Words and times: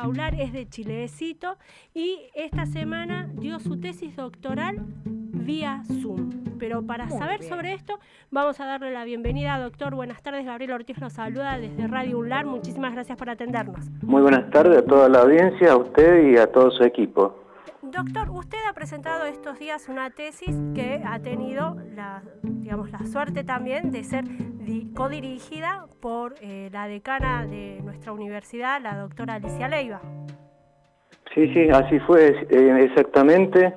Jaular 0.00 0.34
es 0.38 0.52
de 0.52 0.68
Chilecito 0.68 1.56
y 1.94 2.18
esta 2.34 2.66
semana 2.66 3.30
dio 3.32 3.58
su 3.60 3.80
tesis 3.80 4.14
doctoral 4.14 4.76
vía 5.06 5.84
Zoom. 6.02 6.28
Pero 6.58 6.82
para 6.82 7.08
saber 7.08 7.42
sobre 7.42 7.72
esto, 7.72 7.98
vamos 8.30 8.60
a 8.60 8.66
darle 8.66 8.92
la 8.92 9.04
bienvenida, 9.04 9.58
doctor. 9.58 9.94
Buenas 9.94 10.22
tardes, 10.22 10.44
Gabriel 10.44 10.72
Ortiz 10.72 10.98
lo 10.98 11.08
saluda 11.08 11.56
desde 11.56 11.86
Radio 11.86 12.18
UNLAR. 12.18 12.44
Muchísimas 12.44 12.92
gracias 12.92 13.16
por 13.16 13.30
atendernos. 13.30 13.88
Muy 14.02 14.20
buenas 14.20 14.50
tardes 14.50 14.80
a 14.80 14.84
toda 14.84 15.08
la 15.08 15.20
audiencia, 15.20 15.72
a 15.72 15.78
usted 15.78 16.30
y 16.30 16.36
a 16.36 16.46
todo 16.46 16.70
su 16.72 16.84
equipo. 16.84 17.46
Doctor, 17.80 18.28
usted 18.30 18.58
ha 18.68 18.74
presentado 18.74 19.24
estos 19.24 19.58
días 19.58 19.88
una 19.88 20.10
tesis 20.10 20.54
que 20.74 21.02
ha 21.06 21.20
tenido 21.20 21.76
la, 21.94 22.22
digamos, 22.42 22.90
la 22.90 23.06
suerte 23.06 23.44
también 23.44 23.92
de 23.92 24.04
ser 24.04 24.24
codirigida 24.94 25.86
por 26.00 26.34
eh, 26.40 26.68
la 26.72 26.88
decana 26.88 27.46
de 27.46 27.80
nuestra 27.82 28.12
universidad, 28.12 28.80
la 28.82 28.96
doctora 28.96 29.34
Alicia 29.34 29.68
Leiva. 29.68 30.00
Sí, 31.34 31.52
sí, 31.52 31.68
así 31.70 31.98
fue 32.00 32.28
eh, 32.50 32.84
exactamente. 32.84 33.74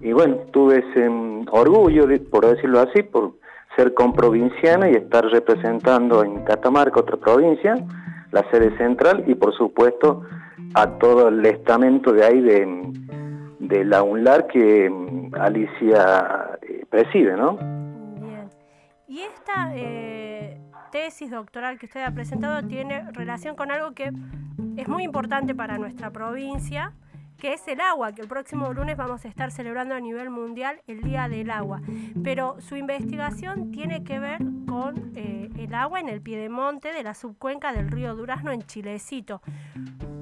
Y 0.00 0.12
bueno, 0.12 0.36
tuve 0.52 0.84
ese 0.90 1.08
mm, 1.08 1.46
orgullo, 1.50 2.06
por 2.30 2.46
decirlo 2.46 2.80
así, 2.80 3.02
por 3.02 3.34
ser 3.76 3.94
comprovinciana 3.94 4.90
y 4.90 4.94
estar 4.94 5.24
representando 5.24 6.24
en 6.24 6.44
Catamarca, 6.44 7.00
otra 7.00 7.16
provincia, 7.16 7.74
la 8.32 8.48
sede 8.50 8.76
central 8.76 9.24
y 9.26 9.34
por 9.34 9.54
supuesto 9.54 10.22
a 10.74 10.98
todo 10.98 11.28
el 11.28 11.44
estamento 11.46 12.12
de 12.12 12.24
ahí 12.24 12.40
de, 12.40 12.92
de 13.60 13.84
la 13.84 14.02
UNLAR 14.02 14.46
que 14.46 14.90
mm, 14.90 15.34
Alicia 15.38 16.58
eh, 16.62 16.84
preside, 16.90 17.36
¿no? 17.36 17.75
Y 19.16 19.22
esta 19.22 19.70
eh, 19.74 20.60
tesis 20.92 21.30
doctoral 21.30 21.78
que 21.78 21.86
usted 21.86 22.02
ha 22.02 22.10
presentado 22.10 22.68
tiene 22.68 23.10
relación 23.12 23.56
con 23.56 23.70
algo 23.70 23.92
que 23.92 24.12
es 24.76 24.88
muy 24.88 25.04
importante 25.04 25.54
para 25.54 25.78
nuestra 25.78 26.10
provincia, 26.10 26.92
que 27.38 27.54
es 27.54 27.66
el 27.66 27.80
agua, 27.80 28.12
que 28.12 28.20
el 28.20 28.28
próximo 28.28 28.70
lunes 28.74 28.94
vamos 28.98 29.24
a 29.24 29.28
estar 29.28 29.50
celebrando 29.52 29.94
a 29.94 30.00
nivel 30.00 30.28
mundial 30.28 30.82
el 30.86 31.00
Día 31.00 31.30
del 31.30 31.50
Agua. 31.50 31.80
Pero 32.22 32.60
su 32.60 32.76
investigación 32.76 33.70
tiene 33.70 34.04
que 34.04 34.18
ver 34.18 34.42
con 34.68 35.12
eh, 35.16 35.48
el 35.56 35.74
agua 35.74 35.98
en 35.98 36.10
el 36.10 36.20
piedemonte 36.20 36.92
de 36.92 37.02
la 37.02 37.14
subcuenca 37.14 37.72
del 37.72 37.90
río 37.90 38.14
Durazno 38.14 38.52
en 38.52 38.66
Chilecito. 38.66 39.40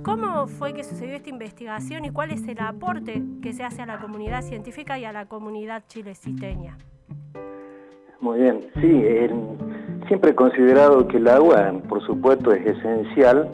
¿Cómo 0.04 0.46
fue 0.46 0.72
que 0.72 0.84
sucedió 0.84 1.16
esta 1.16 1.30
investigación 1.30 2.04
y 2.04 2.10
cuál 2.10 2.30
es 2.30 2.46
el 2.46 2.60
aporte 2.60 3.24
que 3.42 3.54
se 3.54 3.64
hace 3.64 3.82
a 3.82 3.86
la 3.86 3.98
comunidad 3.98 4.42
científica 4.42 5.00
y 5.00 5.04
a 5.04 5.12
la 5.12 5.26
comunidad 5.26 5.82
chileciteña? 5.88 6.78
Muy 8.24 8.40
bien, 8.40 8.62
sí, 8.80 9.04
siempre 10.08 10.30
he 10.30 10.34
considerado 10.34 11.06
que 11.08 11.18
el 11.18 11.28
agua, 11.28 11.74
por 11.86 12.00
supuesto, 12.06 12.54
es 12.54 12.64
esencial 12.64 13.50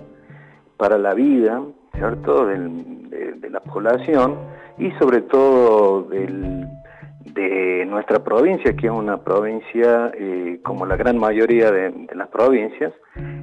para 0.76 0.96
la 0.96 1.12
vida, 1.12 1.60
¿cierto?, 1.96 2.46
de, 2.46 3.50
la 3.50 3.58
población 3.58 4.36
y 4.78 4.92
sobre 4.92 5.22
todo 5.22 6.02
de 6.04 7.84
nuestra 7.84 8.22
provincia, 8.22 8.76
que 8.76 8.86
es 8.86 8.92
una 8.92 9.16
provincia, 9.16 10.12
eh, 10.14 10.60
como 10.62 10.86
la 10.86 10.94
gran 10.94 11.18
mayoría 11.18 11.72
de, 11.72 12.06
las 12.14 12.28
provincias, 12.28 12.92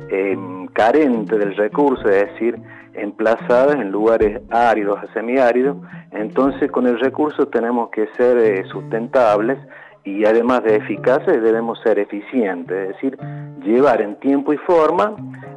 em, 0.10 0.68
carente 0.68 1.38
del 1.38 1.58
recurso, 1.58 2.08
es 2.08 2.32
decir, 2.32 2.58
emplazadas 2.94 3.76
en 3.76 3.92
lugares 3.92 4.42
áridos 4.50 4.98
a 5.04 5.12
semiáridos, 5.12 5.76
entonces 6.12 6.72
con 6.72 6.88
el 6.88 6.98
recurso 7.02 7.50
tenemos 7.50 7.90
que 7.90 8.08
ser 8.16 8.38
eh, 8.38 8.64
sustentables 8.72 9.60
y 10.08 10.26
además 10.26 10.64
de 10.64 10.78
eficaces 10.78 11.44
debemos 11.44 11.80
ser 11.82 12.00
eficientes, 12.00 12.90
es 12.90 12.96
decir, 12.96 13.18
llevar 13.62 14.02
en 14.02 14.16
tiempo 14.20 14.54
y 14.54 14.58
forma 14.58 15.16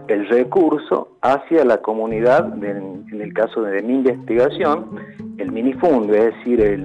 el 0.09 0.29
recurso 0.29 1.17
hacia 1.23 1.65
la 1.65 1.79
comunidad, 1.79 2.53
en, 2.65 3.07
el 3.13 3.33
caso 3.33 3.63
de, 3.63 3.81
mi 3.83 3.95
investigación, 3.95 4.97
el 5.39 5.53
minifundo, 5.53 6.15
es 6.15 6.35
decir, 6.35 6.85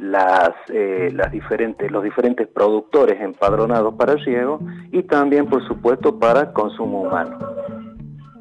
las, 0.00 0.50
eh, 0.68 1.10
las 1.14 1.30
diferentes, 1.30 1.88
los 1.92 2.02
diferentes 2.02 2.48
productores 2.48 3.20
empadronados 3.20 3.94
para 3.94 4.16
riego 4.16 4.58
y 4.90 5.04
también, 5.04 5.46
por 5.46 5.64
supuesto, 5.68 6.18
para 6.18 6.52
consumo 6.52 7.02
humano. 7.02 7.38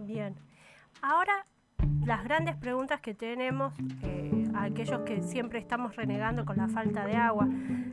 Bien. 0.07 0.33
Ahora, 1.03 1.45
las 2.09 2.23
grandes 2.23 2.55
preguntas 2.55 3.01
que 3.01 3.13
tenemos, 3.13 3.71
eh, 4.01 4.45
aquellos 4.55 5.01
que 5.01 5.21
siempre 5.21 5.59
estamos 5.59 5.95
renegando 5.95 6.43
con 6.43 6.57
la 6.57 6.67
falta 6.67 7.05
de 7.05 7.15
agua, 7.15 7.47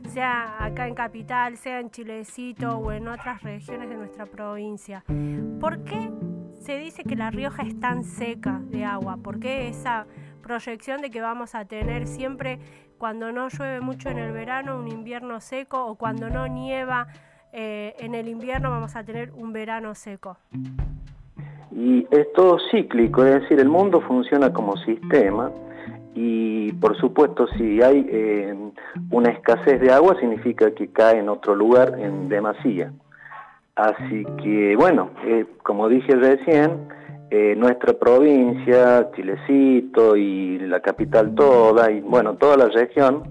sea 0.09 0.55
acá 0.57 0.87
en 0.87 0.95
Capital, 0.95 1.55
sea 1.55 1.79
en 1.79 1.91
Chilecito 1.91 2.79
o 2.79 2.91
en 2.91 3.07
otras 3.09 3.43
regiones 3.43 3.87
de 3.89 3.95
nuestra 3.95 4.25
provincia. 4.25 5.03
¿Por 5.59 5.83
qué 5.83 6.11
se 6.59 6.79
dice 6.79 7.03
que 7.03 7.15
La 7.15 7.29
Rioja 7.29 7.61
es 7.61 7.79
tan 7.79 8.03
seca 8.03 8.59
de 8.63 8.85
agua? 8.85 9.17
¿Por 9.17 9.39
qué 9.39 9.67
esa 9.67 10.07
proyección 10.41 11.03
de 11.03 11.11
que 11.11 11.21
vamos 11.21 11.53
a 11.53 11.65
tener 11.65 12.07
siempre, 12.07 12.57
cuando 12.97 13.31
no 13.31 13.49
llueve 13.49 13.81
mucho 13.81 14.09
en 14.09 14.17
el 14.17 14.31
verano, 14.31 14.79
un 14.79 14.87
invierno 14.87 15.39
seco 15.41 15.85
o 15.85 15.93
cuando 15.93 16.27
no 16.31 16.47
nieva 16.47 17.05
eh, 17.53 17.93
en 17.99 18.15
el 18.15 18.27
invierno 18.29 18.71
vamos 18.71 18.95
a 18.95 19.03
tener 19.03 19.31
un 19.33 19.53
verano 19.53 19.93
seco? 19.93 20.39
Y 21.77 22.07
es 22.09 22.33
todo 22.33 22.57
cíclico, 22.71 23.23
es 23.23 23.41
decir, 23.41 23.59
el 23.59 23.69
mundo 23.69 24.01
funciona 24.01 24.51
como 24.51 24.75
sistema 24.77 25.51
y 26.15 26.71
por 26.73 26.97
supuesto 26.97 27.45
si 27.55 27.83
hay 27.83 28.03
eh, 28.09 28.55
una 29.11 29.29
escasez 29.29 29.79
de 29.79 29.91
agua 29.91 30.19
significa 30.19 30.71
que 30.71 30.87
cae 30.87 31.19
en 31.19 31.29
otro 31.29 31.53
lugar 31.53 31.93
en 31.99 32.29
demasía. 32.29 32.91
Así 33.75 34.25
que 34.41 34.75
bueno, 34.75 35.11
eh, 35.23 35.45
como 35.61 35.87
dije 35.87 36.15
recién, 36.15 36.87
eh, 37.29 37.53
nuestra 37.55 37.93
provincia, 37.93 39.11
Chilecito 39.15 40.15
y 40.17 40.57
la 40.57 40.79
capital 40.79 41.35
toda, 41.35 41.91
y 41.91 42.01
bueno, 42.01 42.33
toda 42.37 42.57
la 42.57 42.69
región, 42.69 43.21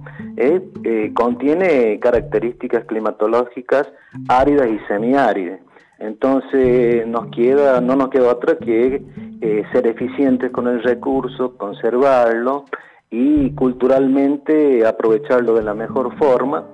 contiene 1.15 1.99
características 1.99 2.85
climatológicas 2.85 3.89
áridas 4.29 4.69
y 4.69 4.79
semiáridas. 4.87 5.66
Entonces 5.99 7.07
nos 7.07 7.29
queda, 7.29 7.81
no 7.81 7.97
nos 7.97 8.11
queda 8.11 8.31
otra 8.31 8.59
que 8.59 9.03
eh, 9.41 9.63
ser 9.73 9.87
eficientes 9.87 10.51
con 10.51 10.69
el 10.69 10.83
recurso, 10.83 11.57
conservarlo 11.57 12.65
y 13.11 13.55
culturalmente 13.55 14.87
aprovecharlo 14.87 15.55
de 15.55 15.63
la 15.63 15.75
mejor 15.75 16.17
forma 16.19 16.65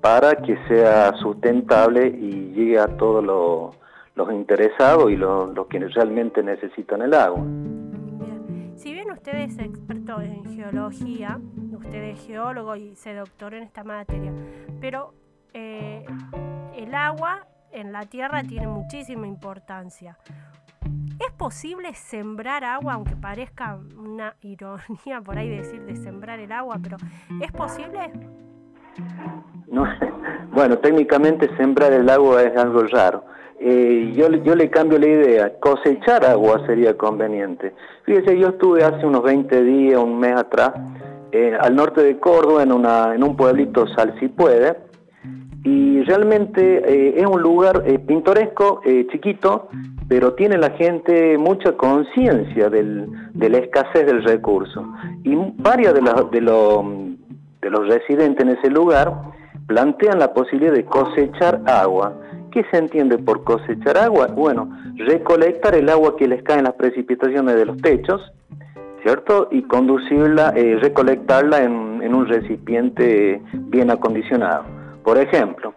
para 0.00 0.36
que 0.36 0.58
sea 0.68 1.12
sustentable 1.14 2.08
y 2.08 2.52
llegue 2.52 2.78
a 2.78 2.88
todos 2.96 3.24
los 4.14 4.32
interesados 4.32 5.10
y 5.10 5.16
los, 5.16 5.50
quienes 5.68 5.94
realmente 5.94 6.42
necesitan 6.42 7.02
el 7.02 7.14
agua. 7.14 7.42
Si 8.74 8.92
bien 8.92 9.10
usted 9.10 9.34
es 9.36 9.58
experto 9.58 10.20
en 10.20 10.44
geología, 10.44 11.40
usted 11.72 12.02
es 12.02 12.26
geólogo 12.26 12.76
y 12.76 12.96
se 12.96 13.14
doctoró 13.14 13.56
en 13.56 13.62
esta 13.62 13.84
materia, 13.84 14.32
pero 14.80 15.14
eh, 15.54 16.04
el 16.76 16.94
agua 16.94 17.46
en 17.74 17.92
la 17.92 18.02
tierra 18.06 18.42
tiene 18.42 18.66
muchísima 18.66 19.26
importancia. 19.26 20.16
¿Es 21.18 21.32
posible 21.32 21.92
sembrar 21.94 22.64
agua, 22.64 22.94
aunque 22.94 23.16
parezca 23.16 23.78
una 23.96 24.34
ironía 24.42 25.20
por 25.24 25.38
ahí 25.38 25.48
decir 25.48 25.82
de 25.82 25.96
sembrar 25.96 26.38
el 26.38 26.52
agua, 26.52 26.78
pero 26.82 26.96
¿es 27.40 27.52
posible? 27.52 28.12
No, 29.66 29.86
bueno, 30.52 30.78
técnicamente 30.78 31.50
sembrar 31.56 31.92
el 31.92 32.08
agua 32.08 32.42
es 32.42 32.56
algo 32.56 32.82
raro. 32.84 33.24
Eh, 33.58 34.12
yo, 34.14 34.28
yo 34.30 34.54
le 34.54 34.68
cambio 34.70 34.98
la 34.98 35.06
idea, 35.06 35.58
cosechar 35.58 36.24
agua 36.24 36.64
sería 36.66 36.96
conveniente. 36.96 37.74
Fíjese, 38.04 38.38
yo 38.38 38.48
estuve 38.48 38.84
hace 38.84 39.06
unos 39.06 39.22
20 39.22 39.62
días, 39.62 40.00
un 40.00 40.18
mes 40.18 40.36
atrás, 40.36 40.72
eh, 41.32 41.56
al 41.58 41.74
norte 41.74 42.02
de 42.02 42.18
Córdoba, 42.18 42.62
en, 42.62 42.72
una, 42.72 43.14
en 43.14 43.24
un 43.24 43.36
pueblito 43.36 43.86
Salsipuede, 43.96 44.76
y 45.64 46.02
realmente 46.02 46.82
eh, 46.86 47.14
es 47.16 47.26
un 47.26 47.40
lugar 47.40 47.84
eh, 47.86 47.98
pintoresco, 47.98 48.82
eh, 48.84 49.06
chiquito, 49.10 49.68
pero 50.06 50.34
tiene 50.34 50.58
la 50.58 50.70
gente 50.70 51.38
mucha 51.38 51.72
conciencia 51.72 52.68
de 52.68 53.48
la 53.48 53.58
escasez 53.58 54.04
del 54.04 54.22
recurso. 54.22 54.86
Y 55.24 55.34
varios 55.56 55.94
de, 55.94 56.02
los 56.42 57.88
residentes 57.88 58.44
en 58.44 58.58
ese 58.58 58.70
lugar 58.70 59.10
plantean 59.66 60.18
la 60.18 60.34
posibilidad 60.34 60.74
de 60.74 60.84
cosechar 60.84 61.62
agua. 61.64 62.12
¿Qué 62.52 62.66
se 62.70 62.76
entiende 62.76 63.16
por 63.16 63.42
cosechar 63.42 63.96
agua? 63.96 64.26
Bueno, 64.26 64.68
recolectar 64.98 65.74
el 65.74 65.88
agua 65.88 66.14
que 66.16 66.28
les 66.28 66.42
cae 66.42 66.58
en 66.58 66.64
las 66.64 66.74
precipitaciones 66.74 67.56
de 67.56 67.64
los 67.64 67.78
techos, 67.78 68.20
¿cierto? 69.02 69.48
Y 69.50 69.62
conducirla, 69.62 70.50
recolectarla 70.50 71.64
en 71.64 72.14
un 72.14 72.26
recipiente 72.26 73.40
bien 73.54 73.90
acondicionado. 73.90 74.83
Por 75.04 75.18
ejemplo, 75.18 75.74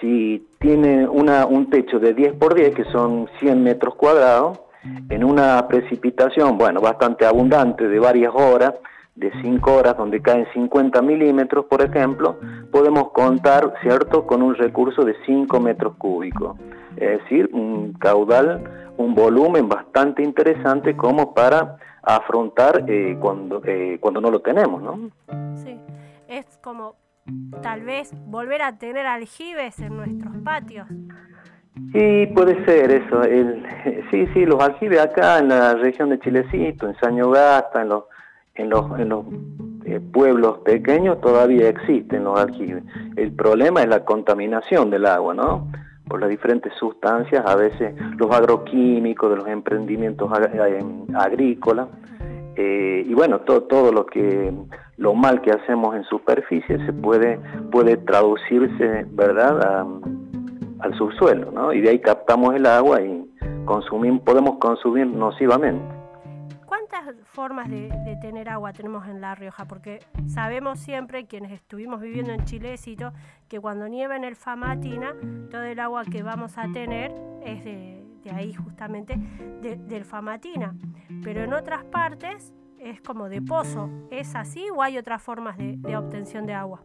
si 0.00 0.46
tiene 0.60 1.08
un 1.08 1.70
techo 1.70 1.98
de 1.98 2.12
10 2.12 2.34
por 2.34 2.54
10, 2.54 2.74
que 2.74 2.84
son 2.84 3.28
100 3.40 3.62
metros 3.62 3.94
cuadrados, 3.94 4.60
en 5.08 5.24
una 5.24 5.66
precipitación, 5.66 6.58
bueno, 6.58 6.80
bastante 6.80 7.24
abundante 7.24 7.88
de 7.88 7.98
varias 7.98 8.32
horas, 8.34 8.74
de 9.14 9.32
5 9.42 9.74
horas, 9.74 9.96
donde 9.96 10.20
caen 10.20 10.46
50 10.52 11.00
milímetros, 11.00 11.64
por 11.64 11.82
ejemplo, 11.82 12.36
podemos 12.70 13.10
contar, 13.12 13.72
¿cierto?, 13.82 14.26
con 14.26 14.42
un 14.42 14.54
recurso 14.54 15.04
de 15.04 15.16
5 15.24 15.58
metros 15.58 15.94
cúbicos. 15.96 16.58
Es 16.96 17.22
decir, 17.22 17.48
un 17.52 17.94
caudal, 17.94 18.62
un 18.98 19.14
volumen 19.14 19.68
bastante 19.68 20.22
interesante 20.22 20.94
como 20.96 21.32
para 21.32 21.78
afrontar 22.02 22.84
eh, 22.86 23.16
cuando, 23.18 23.62
eh, 23.64 23.98
cuando 24.00 24.20
no 24.20 24.30
lo 24.30 24.40
tenemos, 24.40 24.82
¿no? 24.82 25.10
Sí, 25.56 25.80
es 26.28 26.58
como 26.62 26.94
tal 27.62 27.82
vez 27.82 28.12
volver 28.26 28.62
a 28.62 28.78
tener 28.78 29.06
aljibes 29.06 29.78
en 29.80 29.96
nuestros 29.96 30.36
patios. 30.44 30.86
Sí, 31.92 32.26
puede 32.34 32.64
ser 32.64 32.90
eso. 32.90 33.22
El, 33.22 33.64
sí, 34.10 34.26
sí, 34.32 34.46
los 34.46 34.62
aljibes 34.62 35.00
acá 35.00 35.38
en 35.38 35.48
la 35.48 35.74
región 35.74 36.10
de 36.10 36.18
Chilecito, 36.20 36.88
en 36.88 36.96
Sañogasta, 36.96 37.82
en 37.82 37.88
los, 37.88 38.04
en 38.54 38.70
los, 38.70 38.98
en 38.98 39.08
los 39.08 39.24
eh, 39.84 40.00
pueblos 40.00 40.58
pequeños 40.58 41.20
todavía 41.20 41.68
existen 41.68 42.24
los 42.24 42.38
aljibes. 42.38 42.82
El 43.16 43.32
problema 43.32 43.82
es 43.82 43.88
la 43.88 44.04
contaminación 44.04 44.90
del 44.90 45.06
agua, 45.06 45.34
¿no? 45.34 45.70
Por 46.08 46.20
las 46.20 46.28
diferentes 46.28 46.72
sustancias, 46.74 47.44
a 47.46 47.56
veces 47.56 47.94
los 48.16 48.34
agroquímicos 48.34 49.30
de 49.30 49.36
los 49.36 49.48
emprendimientos 49.48 50.30
eh, 50.52 50.84
agrícolas. 51.14 51.88
Eh, 52.56 53.04
y 53.06 53.14
bueno, 53.14 53.40
todo, 53.40 53.64
todo 53.64 53.92
lo 53.92 54.06
que 54.06 54.52
lo 54.96 55.14
mal 55.14 55.42
que 55.42 55.50
hacemos 55.50 55.94
en 55.94 56.04
superficie 56.04 56.84
se 56.86 56.92
puede, 56.92 57.38
puede 57.70 57.98
traducirse, 57.98 59.06
¿verdad?, 59.10 59.86
al 60.78 60.94
subsuelo, 60.96 61.50
¿no? 61.52 61.72
Y 61.72 61.80
de 61.80 61.90
ahí 61.90 62.00
captamos 62.00 62.54
el 62.54 62.66
agua 62.66 63.00
y 63.02 63.30
consumimos, 63.64 64.22
podemos 64.22 64.58
consumir 64.58 65.06
nocivamente. 65.06 65.84
¿Cuántas 66.66 67.14
formas 67.26 67.68
de, 67.70 67.90
tener 68.20 68.48
agua 68.48 68.72
tenemos 68.72 69.06
en 69.06 69.20
La 69.20 69.34
Rioja? 69.34 69.66
Porque 69.66 70.00
sabemos 70.26 70.78
siempre, 70.78 71.26
quienes 71.26 71.52
estuvimos 71.52 72.00
viviendo 72.00 72.32
en 72.32 72.44
Chilecito, 72.44 73.12
que 73.48 73.60
cuando 73.60 73.88
nieva 73.88 74.16
en 74.16 74.24
el 74.24 74.36
Famatina, 74.36 75.14
todo 75.50 75.62
el 75.62 75.78
agua 75.78 76.04
que 76.04 76.22
vamos 76.22 76.58
a 76.58 76.70
tener 76.72 77.12
es 77.44 77.64
de, 77.64 77.95
ahí 78.30 78.52
justamente, 78.54 79.16
del 79.60 80.04
Famatina. 80.04 80.74
Pero 81.22 81.42
en 81.42 81.52
otras 81.52 81.84
partes 81.84 82.54
es 82.78 83.00
como 83.00 83.28
de 83.28 83.42
pozo. 83.42 83.90
¿Es 84.10 84.34
así 84.34 84.66
o 84.74 84.82
hay 84.82 84.98
otras 84.98 85.22
formas 85.22 85.56
de, 85.58 85.96
obtención 85.96 86.46
de 86.46 86.54
agua? 86.54 86.82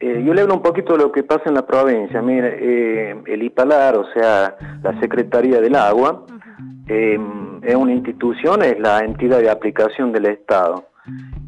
Eh, 0.00 0.22
yo 0.24 0.32
le 0.32 0.42
hablo 0.42 0.54
un 0.54 0.62
poquito 0.62 0.92
de 0.92 1.00
lo 1.00 1.12
que 1.12 1.24
pasa 1.24 1.44
en 1.46 1.54
la 1.54 1.66
provincia. 1.66 2.22
Mire, 2.22 2.56
eh, 2.60 3.22
el 3.26 3.42
IPALAR, 3.42 3.96
o 3.96 4.04
sea, 4.12 4.56
la 4.82 4.98
Secretaría 5.00 5.60
del 5.60 5.74
Agua, 5.74 6.24
em, 6.86 7.62
es 7.62 7.74
una 7.74 7.92
institución, 7.92 8.62
es 8.62 8.78
la 8.78 9.00
entidad 9.00 9.40
de 9.40 9.50
aplicación 9.50 10.12
del 10.12 10.26
Estado. 10.26 10.84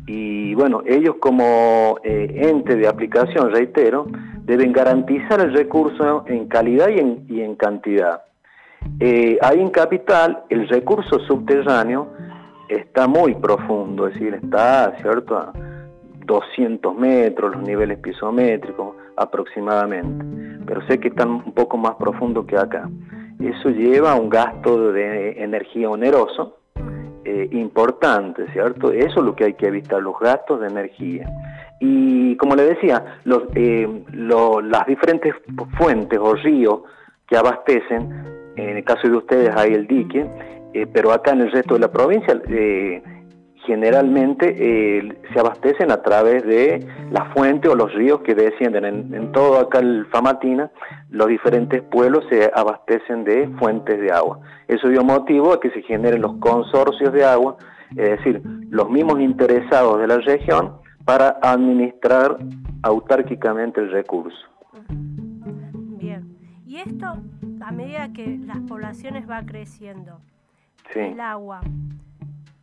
Y 0.06 0.54
bueno, 0.54 0.82
ellos 0.84 1.16
como 1.20 1.98
eh, 2.02 2.48
ente 2.48 2.74
de 2.74 2.88
aplicación, 2.88 3.52
reitero, 3.52 4.06
deben 4.42 4.72
garantizar 4.72 5.40
el 5.40 5.52
recurso 5.52 6.24
en 6.26 6.48
calidad 6.48 6.88
y 6.88 6.98
en, 6.98 7.26
y 7.28 7.42
en 7.42 7.54
cantidad. 7.54 8.22
Ahí 9.42 9.60
en 9.60 9.70
Capital, 9.70 10.44
el 10.48 10.68
recurso 10.68 11.18
subterráneo 11.20 12.08
está 12.68 13.06
muy 13.06 13.34
profundo, 13.34 14.06
es 14.06 14.14
decir, 14.14 14.34
está, 14.34 14.96
¿cierto?, 15.00 15.36
a 15.36 15.52
200 16.30 16.94
metros, 16.94 17.56
los 17.56 17.62
niveles 17.62 17.98
pisométricos 17.98 18.94
aproximadamente, 19.16 20.64
pero 20.64 20.86
sé 20.86 20.98
que 21.00 21.08
están 21.08 21.30
un 21.30 21.52
poco 21.52 21.76
más 21.76 21.96
profundo 21.96 22.46
que 22.46 22.56
acá. 22.56 22.88
Eso 23.40 23.70
lleva 23.70 24.12
a 24.12 24.14
un 24.14 24.28
gasto 24.28 24.92
de 24.92 25.42
energía 25.42 25.90
oneroso 25.90 26.58
eh, 27.24 27.48
importante, 27.52 28.50
¿cierto? 28.52 28.92
Eso 28.92 29.20
es 29.20 29.26
lo 29.26 29.34
que 29.34 29.44
hay 29.44 29.54
que 29.54 29.66
evitar, 29.66 30.00
los 30.00 30.18
gastos 30.20 30.60
de 30.60 30.68
energía. 30.68 31.28
Y 31.80 32.36
como 32.36 32.54
le 32.54 32.64
decía, 32.64 33.04
eh, 33.54 34.04
las 34.12 34.86
diferentes 34.86 35.34
fuentes 35.78 36.18
o 36.18 36.34
ríos 36.34 36.82
que 37.26 37.36
abastecen, 37.36 38.39
en 38.56 38.76
el 38.76 38.84
caso 38.84 39.08
de 39.08 39.16
ustedes 39.16 39.54
hay 39.56 39.72
el 39.74 39.86
dique, 39.86 40.26
eh, 40.72 40.86
pero 40.92 41.12
acá 41.12 41.32
en 41.32 41.42
el 41.42 41.52
resto 41.52 41.74
de 41.74 41.80
la 41.80 41.90
provincia 41.90 42.40
eh, 42.48 43.02
generalmente 43.66 44.54
eh, 44.58 45.18
se 45.32 45.40
abastecen 45.40 45.90
a 45.90 46.02
través 46.02 46.44
de 46.44 46.86
la 47.10 47.26
fuente 47.32 47.68
o 47.68 47.74
los 47.74 47.92
ríos 47.94 48.20
que 48.20 48.34
descienden. 48.34 48.84
En, 48.84 49.32
todo 49.32 49.58
acá 49.58 49.80
el 49.80 50.06
Famatina, 50.06 50.70
los 51.10 51.28
diferentes 51.28 51.82
pueblos 51.82 52.24
se 52.30 52.50
abastecen 52.54 53.24
de 53.24 53.48
fuentes 53.58 54.00
de 54.00 54.12
agua. 54.12 54.40
Eso 54.68 54.88
dio 54.88 55.04
motivo 55.04 55.52
a 55.52 55.60
que 55.60 55.70
se 55.70 55.82
generen 55.82 56.22
los 56.22 56.34
consorcios 56.36 57.12
de 57.12 57.24
agua, 57.24 57.56
es 57.90 58.18
decir, 58.18 58.42
los 58.70 58.88
mismos 58.88 59.20
interesados 59.20 60.00
de 60.00 60.06
la 60.06 60.18
región 60.18 60.76
para 61.04 61.38
administrar 61.42 62.38
autárquicamente 62.82 63.80
el 63.80 63.90
recurso. 63.90 64.38
Bien, 65.98 66.36
y 66.66 66.76
esto 66.76 67.16
a 67.70 67.72
medida 67.72 68.12
que 68.12 68.36
las 68.46 68.58
poblaciones 68.62 69.30
va 69.30 69.46
creciendo, 69.46 70.18
el 70.92 71.20
agua 71.20 71.60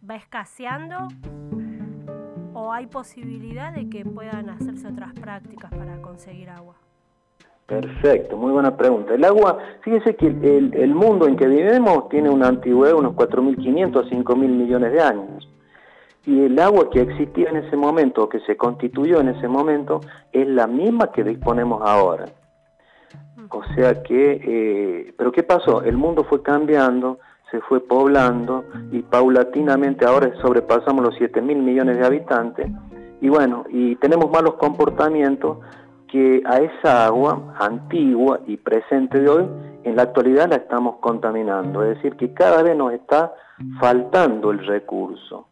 va 0.08 0.16
escaseando 0.18 1.08
o 2.54 2.74
hay 2.74 2.88
posibilidad 2.88 3.74
de 3.74 3.90
que 3.90 4.04
puedan 4.04 4.50
hacerse 4.50 4.86
otras 4.86 5.14
prácticas 5.14 5.72
para 5.72 6.02
conseguir 6.02 6.50
agua? 6.50 6.76
Perfecto, 7.68 8.36
muy 8.36 8.52
buena 8.52 8.76
pregunta. 8.76 9.14
El 9.14 9.24
agua, 9.24 9.58
fíjese 9.82 10.18
que 10.18 10.28
el, 10.28 10.94
mundo 10.94 11.26
en 11.26 11.38
que 11.38 11.48
vivimos 11.48 12.10
tiene 12.10 12.30
una 12.30 12.50
antigüedad 12.50 12.92
de 12.92 13.00
unos 13.00 13.14
4.500 13.16 14.06
a 14.06 14.10
5.000 14.10 14.36
millones 14.36 14.92
de 14.92 15.02
años. 15.02 15.50
Y 16.26 16.42
el 16.42 16.60
agua 16.60 16.90
que 16.90 17.00
existía 17.00 17.50
en 17.50 17.56
ese 17.56 17.78
momento, 17.78 18.28
que 18.28 18.42
se 18.42 18.58
constituyó 18.58 19.22
en 19.22 19.30
ese 19.30 19.48
momento, 19.48 20.02
es 20.34 20.46
la 20.50 20.68
misma 20.68 21.14
que 21.14 21.24
disponemos 21.24 21.82
ahora. 21.86 22.26
O 23.50 23.64
sea 23.76 24.04
que, 24.04 24.42
eh, 24.44 25.14
pero 25.18 25.32
¿qué 25.32 25.44
pasó? 25.44 25.82
El 25.84 25.98
mundo 25.98 26.24
fue 26.24 26.42
cambiando, 26.42 27.20
se 27.52 27.62
fue 27.62 27.80
poblando 27.80 28.66
y 28.92 29.02
paulatinamente 29.02 30.06
ahora 30.06 30.34
sobrepasamos 30.42 31.04
los 31.04 31.16
7 31.18 31.42
mil 31.42 31.58
millones 31.60 31.98
de 31.98 32.06
habitantes 32.06 32.68
y 33.20 33.30
bueno, 33.30 33.66
y 33.70 33.96
tenemos 33.96 34.30
malos 34.30 34.56
comportamientos 34.56 35.58
que 36.08 36.42
a 36.46 36.60
esa 36.60 37.06
agua 37.06 37.56
antigua 37.60 38.40
y 38.46 38.58
presente 38.58 39.20
de 39.20 39.30
hoy, 39.30 39.46
en 39.84 39.96
la 39.96 40.04
actualidad 40.04 40.50
la 40.50 40.58
estamos 40.58 40.98
contaminando, 40.98 41.84
es 41.84 41.96
decir, 41.96 42.16
que 42.16 42.34
cada 42.34 42.62
vez 42.64 42.78
nos 42.78 42.94
está 42.94 43.34
faltando 43.80 44.52
el 44.52 44.66
recurso. 44.66 45.48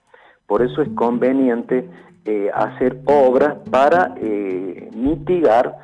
Por 0.46 0.62
eso 0.62 0.82
es 0.82 0.90
conveniente 0.90 1.90
eh, 2.24 2.52
hacer 2.54 3.02
obras 3.06 3.56
para 3.70 4.14
eh, 4.18 4.90
mitigar 4.96 5.76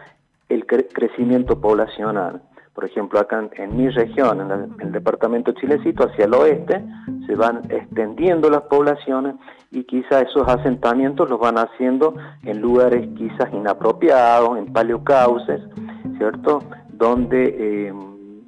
el 0.51 0.65
crecimiento 0.65 1.59
poblacional. 1.59 2.42
Por 2.74 2.86
ejemplo, 2.86 3.19
acá 3.19 3.50
en, 3.53 3.75
mi 3.75 3.89
región, 3.89 4.40
en, 4.40 4.76
el 4.80 4.92
departamento 4.92 5.52
Chilecito, 5.52 6.06
hacia 6.07 6.26
el 6.26 6.33
oeste, 6.33 6.81
se 7.28 7.35
van 7.35 7.61
extendiendo 7.69 8.49
las 8.49 8.61
poblaciones 8.61 9.35
y 9.71 9.83
quizás 9.83 10.23
esos 10.23 10.47
asentamientos 10.47 11.30
los 11.30 11.40
van 11.40 11.57
haciendo 11.57 12.16
en 12.44 12.61
lugares 12.61 13.09
quizás 13.18 13.52
inapropiados, 13.54 14.57
en 14.57 14.71
paleocauces, 14.71 15.61
¿cierto? 16.18 16.59
Donde, 16.94 17.87
eh, 17.87 17.94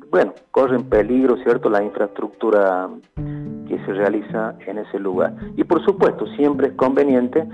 bueno, 0.10 0.34
corren 0.52 0.84
peligro, 0.84 1.36
¿cierto?, 1.44 1.70
la 1.70 1.84
infraestructura 1.84 2.90
se 3.80 3.94
realiza 3.94 4.56
en 4.66 4.80
ese 4.80 5.00
lugar. 5.00 5.34
Y 5.56 5.64
por 5.64 5.84
supuesto, 5.84 6.26
siempre 6.36 6.68
es 6.68 6.74
conveniente, 6.74 7.48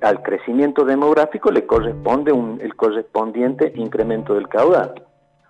al, 0.00 0.22
crecimiento 0.22 0.84
demográfico 0.84 1.50
le 1.50 1.66
corresponde 1.66 2.32
un, 2.32 2.60
el 2.60 2.74
correspondiente 2.76 3.72
incremento 3.76 4.34
del 4.34 4.48
caudal. 4.48 5.02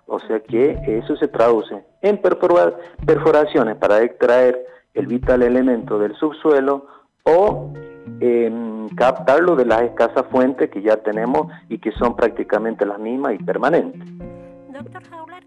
O 0.05 0.19
sea 0.19 0.39
que 0.39 0.79
eso 0.85 1.15
se 1.17 1.27
traduce 1.27 1.83
en 2.01 2.19
perforaciones 2.19 3.75
para 3.77 4.01
extraer 4.01 4.65
el 4.93 5.05
vital 5.05 5.43
elemento 5.43 5.99
del 5.99 6.15
subsuelo 6.15 6.87
o 7.23 7.71
en 8.19 8.89
captarlo 8.95 9.55
de 9.55 9.65
las 9.65 9.83
escasas 9.83 10.25
fuentes 10.31 10.69
que 10.71 10.81
ya 10.81 10.97
tenemos 10.97 11.51
y 11.69 11.77
que 11.77 11.91
son 11.91 12.15
prácticamente 12.15 12.85
las 12.85 12.99
mismas 12.99 13.35
y 13.35 13.43
permanentes. 13.43 14.01
Doctor 14.69 15.03
Jauler, 15.09 15.43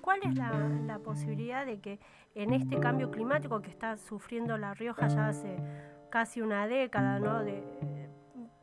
¿cuál 0.00 0.20
es 0.22 0.36
la, 0.36 0.52
la 0.86 0.98
posibilidad 0.98 1.66
de 1.66 1.80
que 1.80 1.98
en 2.34 2.52
este 2.52 2.78
cambio 2.80 3.10
climático 3.10 3.60
que 3.62 3.70
está 3.70 3.96
sufriendo 3.96 4.58
La 4.58 4.74
Rioja 4.74 5.08
ya 5.08 5.28
hace 5.28 5.56
casi 6.10 6.40
una 6.40 6.66
década, 6.66 7.18
¿no? 7.18 7.42
De, 7.42 7.62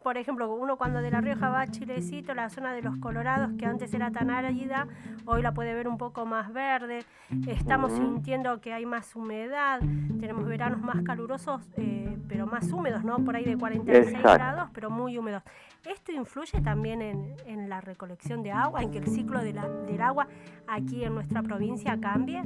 por 0.03 0.17
ejemplo, 0.17 0.51
uno 0.53 0.77
cuando 0.77 1.01
de 1.01 1.11
La 1.11 1.21
Rioja 1.21 1.49
va 1.49 1.61
a 1.61 1.67
Chilecito, 1.67 2.33
la 2.33 2.49
zona 2.49 2.73
de 2.73 2.81
los 2.81 2.97
Colorados, 2.97 3.51
que 3.57 3.65
antes 3.65 3.93
era 3.93 4.09
tan 4.11 4.31
árida, 4.31 4.87
hoy 5.25 5.41
la 5.41 5.53
puede 5.53 5.73
ver 5.73 5.87
un 5.87 5.97
poco 5.97 6.25
más 6.25 6.51
verde. 6.51 7.05
Estamos 7.47 7.93
sintiendo 7.93 8.59
que 8.61 8.73
hay 8.73 8.85
más 8.85 9.15
humedad, 9.15 9.79
tenemos 10.19 10.45
veranos 10.45 10.81
más 10.81 11.03
calurosos, 11.03 11.61
eh, 11.77 12.17
pero 12.27 12.47
más 12.47 12.71
húmedos, 12.71 13.03
¿no? 13.03 13.23
Por 13.23 13.35
ahí 13.35 13.45
de 13.45 13.57
46 13.57 14.21
grados, 14.23 14.69
pero 14.73 14.89
muy 14.89 15.17
húmedos. 15.17 15.43
¿Esto 15.85 16.11
influye 16.11 16.61
también 16.61 17.01
en, 17.01 17.69
la 17.69 17.79
recolección 17.79 18.43
de 18.43 18.51
agua, 18.51 18.81
en 18.81 18.91
que 18.91 18.97
el 18.97 19.07
ciclo 19.07 19.39
del 19.39 20.01
agua 20.01 20.27
aquí 20.67 21.03
en 21.03 21.13
nuestra 21.13 21.43
provincia 21.43 21.97
cambie? 22.01 22.43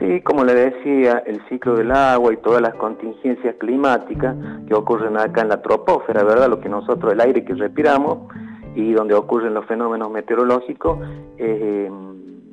Sí, 0.00 0.22
como 0.22 0.44
le 0.44 0.54
decía, 0.54 1.22
el 1.26 1.46
ciclo 1.50 1.76
del 1.76 1.92
agua 1.92 2.32
y 2.32 2.38
todas 2.38 2.62
las 2.62 2.74
contingencias 2.76 3.54
climáticas 3.56 4.34
que 4.66 4.74
ocurren 4.74 5.18
acá 5.18 5.42
en 5.42 5.50
la 5.50 5.60
tropósfera, 5.60 6.24
¿verdad? 6.24 6.48
Lo 6.48 6.58
que 6.58 6.70
nosotros, 6.70 7.12
el 7.12 7.20
aire 7.20 7.44
que 7.44 7.54
respiramos 7.54 8.32
y 8.74 8.92
donde 8.92 9.12
ocurren 9.14 9.52
los 9.52 9.66
fenómenos 9.66 10.10
meteorológicos, 10.10 10.98
eh, 11.36 11.90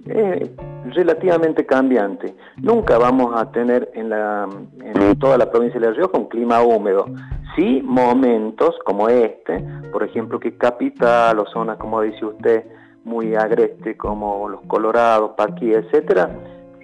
es 0.10 0.50
relativamente 0.94 1.66
cambiante. 1.66 2.36
Nunca 2.58 2.98
vamos 2.98 3.34
a 3.40 3.50
tener 3.52 3.92
en, 3.94 4.10
la, 4.10 4.48
en 4.82 5.20
toda 5.20 5.38
la 5.38 5.50
provincia 5.50 5.80
de 5.80 5.88
La 5.88 5.94
Rioja 5.94 6.18
un 6.18 6.28
clima 6.28 6.62
húmedo. 6.62 7.06
Sí, 7.56 7.82
momentos 7.82 8.76
como 8.86 9.08
este, 9.08 9.64
por 9.94 10.04
ejemplo, 10.04 10.38
que 10.38 10.58
capital 10.58 11.40
o 11.40 11.46
zonas, 11.46 11.78
como 11.78 12.02
dice 12.02 12.26
usted, 12.26 12.66
muy 13.06 13.36
agreste 13.36 13.96
como 13.96 14.50
los 14.50 14.62
Colorados, 14.68 15.32
Paqui, 15.38 15.72
etcétera, 15.72 16.30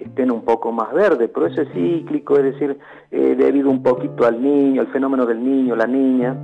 estén 0.04 0.30
un 0.30 0.44
poco 0.44 0.72
más 0.72 0.92
verdes, 0.92 1.30
pero 1.32 1.46
eso 1.46 1.62
es 1.62 1.72
cíclico, 1.72 2.36
es 2.36 2.44
decir, 2.44 2.78
eh, 3.10 3.34
debido 3.36 3.70
un 3.70 3.82
poquito 3.82 4.26
al 4.26 4.42
niño, 4.42 4.80
al 4.80 4.88
fenómeno 4.88 5.26
del 5.26 5.42
niño, 5.42 5.76
la 5.76 5.86
niña, 5.86 6.36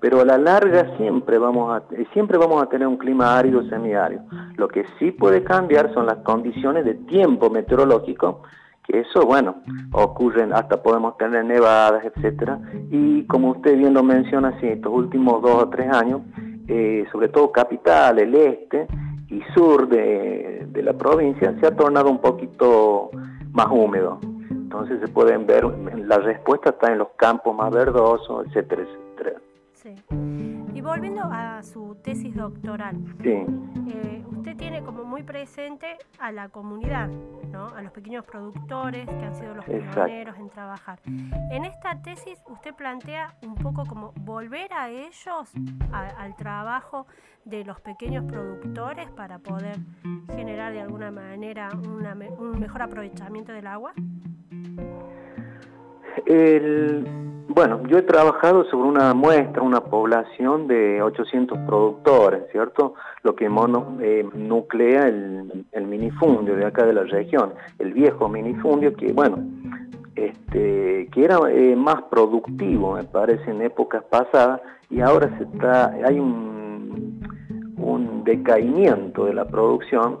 pero 0.00 0.20
a 0.20 0.24
la 0.24 0.38
larga 0.38 0.96
siempre 0.96 1.38
vamos 1.38 1.74
a 1.74 1.94
eh, 1.94 2.06
siempre 2.12 2.38
vamos 2.38 2.62
a 2.62 2.66
tener 2.66 2.86
un 2.86 2.96
clima 2.96 3.36
árido 3.36 3.62
semiárido. 3.68 4.22
Lo 4.56 4.68
que 4.68 4.84
sí 4.98 5.10
puede 5.12 5.42
cambiar 5.42 5.92
son 5.94 6.06
las 6.06 6.18
condiciones 6.18 6.84
de 6.84 6.94
tiempo 6.94 7.50
meteorológico, 7.50 8.42
que 8.84 9.00
eso 9.00 9.26
bueno, 9.26 9.56
ocurren 9.92 10.52
hasta 10.52 10.82
podemos 10.82 11.16
tener 11.16 11.44
nevadas, 11.44 12.04
etcétera, 12.04 12.60
y 12.90 13.24
como 13.26 13.52
usted 13.52 13.76
bien 13.76 13.94
lo 13.94 14.02
menciona, 14.02 14.58
sí, 14.60 14.66
estos 14.68 14.92
últimos 14.92 15.42
dos 15.42 15.64
o 15.64 15.68
tres 15.68 15.90
años, 15.92 16.22
eh, 16.68 17.04
sobre 17.10 17.28
todo 17.28 17.50
capital, 17.52 18.18
el 18.18 18.34
este 18.34 18.86
y 19.28 19.42
sur 19.54 19.88
de, 19.88 20.66
de 20.68 20.82
la 20.82 20.92
provincia, 20.92 21.54
se 21.60 21.66
ha 21.66 21.76
tornado 21.76 22.10
un 22.10 22.20
poquito 22.20 23.10
más 23.52 23.66
húmedo. 23.70 24.18
Entonces 24.50 25.00
se 25.00 25.08
pueden 25.08 25.46
ver, 25.46 25.64
la 25.64 26.18
respuesta 26.18 26.70
está 26.70 26.92
en 26.92 26.98
los 26.98 27.08
campos 27.16 27.56
más 27.56 27.72
verdosos, 27.72 28.46
etcétera, 28.46 28.82
etcétera. 28.82 29.40
Y 30.76 30.82
volviendo 30.82 31.22
a 31.22 31.62
su 31.62 31.96
tesis 32.04 32.34
doctoral, 32.34 32.96
eh, 33.24 34.22
usted 34.26 34.56
tiene 34.58 34.82
como 34.82 35.04
muy 35.04 35.22
presente 35.22 35.96
a 36.18 36.30
la 36.32 36.50
comunidad, 36.50 37.08
¿no? 37.50 37.68
a 37.68 37.80
los 37.80 37.92
pequeños 37.92 38.26
productores 38.26 39.06
que 39.06 39.24
han 39.24 39.34
sido 39.34 39.54
los 39.54 39.64
pioneros 39.64 40.36
en 40.36 40.50
trabajar. 40.50 40.98
En 41.50 41.64
esta 41.64 42.02
tesis 42.02 42.42
usted 42.50 42.74
plantea 42.74 43.36
un 43.42 43.54
poco 43.54 43.86
como 43.86 44.12
volver 44.20 44.70
a 44.74 44.90
ellos, 44.90 45.50
al 45.90 46.36
trabajo 46.36 47.06
de 47.46 47.64
los 47.64 47.80
pequeños 47.80 48.26
productores 48.26 49.08
para 49.12 49.38
poder 49.38 49.78
generar 50.34 50.74
de 50.74 50.82
alguna 50.82 51.10
manera 51.10 51.70
un 51.72 52.60
mejor 52.60 52.82
aprovechamiento 52.82 53.50
del 53.50 53.66
agua. 53.66 53.94
El 56.26 57.25
bueno, 57.48 57.82
yo 57.86 57.98
he 57.98 58.02
trabajado 58.02 58.64
sobre 58.64 58.88
una 58.88 59.14
muestra, 59.14 59.62
una 59.62 59.80
población 59.80 60.66
de 60.66 61.00
800 61.00 61.58
productores, 61.66 62.42
¿cierto? 62.50 62.94
Lo 63.22 63.34
que 63.36 63.48
mono, 63.48 63.98
eh, 64.00 64.28
nuclea 64.34 65.06
el, 65.06 65.64
minifundio 65.86 66.56
de 66.56 66.66
acá 66.66 66.84
de 66.84 66.92
la 66.92 67.04
región, 67.04 67.52
el 67.78 67.92
viejo 67.92 68.28
minifundio 68.28 68.94
que, 68.94 69.12
bueno, 69.12 69.38
este, 70.16 71.08
que 71.12 71.24
era 71.24 71.38
eh, 71.50 71.76
más 71.76 72.02
productivo, 72.10 72.94
me 72.94 73.04
parece, 73.04 73.50
en 73.50 73.62
épocas 73.62 74.02
pasadas, 74.04 74.60
y 74.90 75.00
ahora 75.00 75.36
se 75.38 75.44
está, 75.44 75.92
hay 76.04 76.18
un, 76.18 77.20
un 77.78 78.24
decaimiento 78.24 79.26
de 79.26 79.34
la 79.34 79.44
producción 79.44 80.18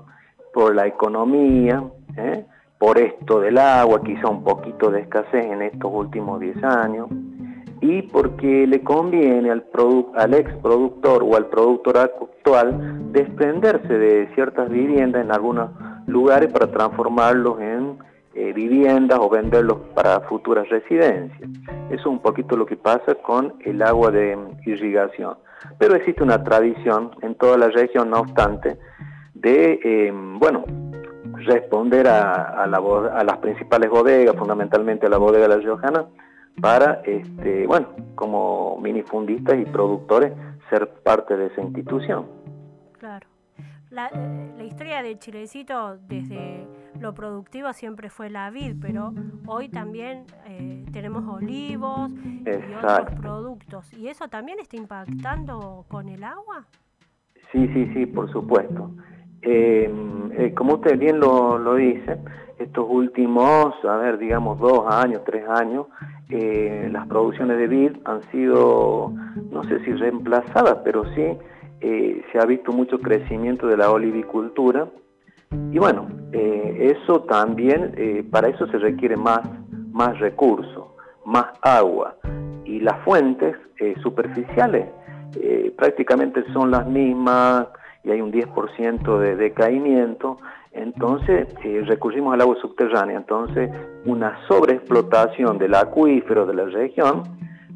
por 0.54 0.74
la 0.74 0.86
economía, 0.86 1.82
¿eh? 2.16 2.46
Por 2.78 2.98
esto 2.98 3.40
del 3.40 3.58
agua, 3.58 4.02
quizá 4.02 4.28
un 4.28 4.44
poquito 4.44 4.90
de 4.90 5.00
escasez 5.00 5.46
en 5.46 5.62
estos 5.62 5.90
últimos 5.92 6.40
10 6.40 6.62
años, 6.64 7.08
y 7.80 8.02
porque 8.02 8.66
le 8.66 8.82
conviene 8.82 9.50
al, 9.50 9.64
al 10.14 10.34
ex 10.34 10.52
productor 10.56 11.22
o 11.22 11.36
al 11.36 11.46
productor 11.46 11.98
actual 11.98 13.12
desprenderse 13.12 13.92
de 13.98 14.28
ciertas 14.34 14.70
viviendas 14.70 15.22
en 15.22 15.32
algunos 15.32 15.70
lugares 16.06 16.52
para 16.52 16.70
transformarlos 16.70 17.60
en 17.60 17.98
eh, 18.34 18.52
viviendas 18.52 19.18
o 19.18 19.30
venderlos 19.30 19.78
para 19.94 20.20
futuras 20.20 20.68
residencias. 20.68 21.50
Eso 21.88 21.94
es 22.00 22.06
un 22.06 22.20
poquito 22.20 22.56
lo 22.56 22.66
que 22.66 22.76
pasa 22.76 23.14
con 23.14 23.54
el 23.64 23.82
agua 23.82 24.10
de 24.10 24.36
irrigación. 24.66 25.36
Pero 25.78 25.94
existe 25.94 26.22
una 26.22 26.44
tradición 26.44 27.12
en 27.22 27.34
toda 27.34 27.56
la 27.56 27.68
región, 27.68 28.10
no 28.10 28.20
obstante, 28.20 28.78
de, 29.34 29.80
eh, 29.82 30.12
bueno, 30.12 30.64
responder 31.46 32.06
a, 32.08 32.64
a, 32.64 33.24
las 33.24 33.38
principales 33.38 33.90
bodegas, 33.90 34.36
fundamentalmente 34.36 35.06
a 35.06 35.08
la 35.08 35.18
bodega 35.18 35.48
de 35.48 35.56
la 35.56 35.56
Riojana, 35.56 36.04
para, 36.60 37.02
este, 37.04 37.66
bueno, 37.66 37.88
como 38.14 38.78
minifundistas 38.80 39.58
y 39.58 39.64
productores, 39.64 40.32
ser 40.70 40.88
parte 41.02 41.36
de 41.36 41.46
esa 41.46 41.62
institución. 41.62 42.26
Claro. 42.98 43.26
La, 43.90 44.10
la, 44.56 44.64
historia 44.64 45.02
de 45.02 45.16
Chilecito 45.16 45.96
desde 46.08 46.66
lo 47.00 47.14
productivo 47.14 47.72
siempre 47.72 48.10
fue 48.10 48.30
la 48.30 48.50
vid, 48.50 48.76
pero 48.80 49.12
hoy 49.46 49.68
también 49.68 50.24
eh, 50.46 50.84
tenemos 50.92 51.24
olivos 51.32 52.10
y 52.10 52.74
otros 52.74 53.20
productos. 53.20 53.92
¿Y 53.92 54.08
eso 54.08 54.28
también 54.28 54.58
está 54.58 54.76
impactando 54.76 55.84
con 55.88 56.08
el 56.08 56.24
agua? 56.24 56.66
Sí, 57.52 57.68
sí, 57.68 57.90
sí, 57.94 58.06
por 58.06 58.30
supuesto. 58.32 58.90
Eh, 59.48 59.88
eh, 60.38 60.54
como 60.54 60.74
usted 60.74 60.98
bien 60.98 61.20
lo, 61.20 61.76
dice, 61.76 62.18
estos 62.58 62.84
últimos, 62.88 63.72
a 63.84 63.96
ver, 63.96 64.18
digamos 64.18 64.58
dos 64.58 64.92
años, 64.92 65.22
tres 65.24 65.48
años, 65.48 65.86
eh, 66.28 66.88
las 66.90 67.06
producciones 67.06 67.56
de 67.56 67.68
vid 67.68 67.92
han 68.06 68.24
sido, 68.32 69.12
no 69.52 69.62
sé 69.62 69.78
si 69.84 69.92
reemplazadas, 69.92 70.78
pero 70.82 71.04
sí 71.14 71.38
se 71.80 72.38
ha 72.40 72.44
visto 72.46 72.72
mucho 72.72 72.98
crecimiento 72.98 73.68
de 73.68 73.76
la 73.76 73.92
olivicultura. 73.92 74.88
Y 75.70 75.78
bueno, 75.78 76.08
eso 76.32 77.20
también, 77.22 78.26
para 78.32 78.48
eso 78.48 78.66
se 78.66 78.78
requiere 78.78 79.16
más, 79.16 79.42
más 79.92 80.18
recursos, 80.18 80.88
más 81.24 81.46
agua. 81.62 82.16
Y 82.64 82.80
las 82.80 82.98
fuentes 83.04 83.56
superficiales 84.02 84.88
prácticamente 85.76 86.42
son 86.52 86.72
las 86.72 86.88
mismas, 86.88 87.68
y 88.06 88.12
hay 88.12 88.20
un 88.20 88.30
10% 88.30 89.18
de 89.18 89.34
decaimiento, 89.34 90.38
entonces 90.70 91.48
eh, 91.64 91.82
recurrimos 91.84 92.34
al 92.34 92.40
agua 92.40 92.56
subterránea. 92.62 93.16
Entonces, 93.16 93.68
una 94.04 94.38
sobreexplotación 94.46 95.58
del 95.58 95.74
acuífero 95.74 96.46
de 96.46 96.54
la 96.54 96.66
región 96.66 97.24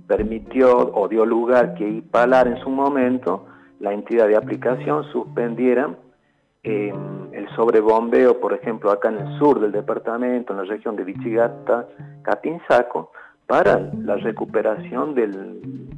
permitió 0.07 0.93
o 0.95 1.09
dio 1.09 1.27
lugar 1.27 1.75
que 1.75 1.89
IPALAR 1.89 2.47
en 2.47 2.59
su 2.59 2.71
momento, 2.71 3.47
la 3.81 3.93
entidad 3.93 4.29
de 4.29 4.37
aplicación, 4.37 5.03
suspendiera 5.11 5.97
em, 6.63 6.95
el 7.33 7.49
sobrebombeo, 7.57 8.39
por 8.39 8.53
ejemplo, 8.53 8.93
acá 8.93 9.09
en 9.09 9.19
el 9.19 9.39
sur 9.39 9.59
del 9.59 9.73
departamento, 9.73 10.53
en 10.53 10.59
la 10.59 10.65
región 10.65 10.95
de 10.95 11.03
Vichigata, 11.03 11.89
Catinzaco, 12.23 13.11
para 13.49 13.81
la 13.81 14.15
recuperación 14.15 15.17
del, 15.17 15.91